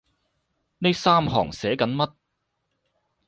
[0.79, 2.11] 呢三行寫緊乜？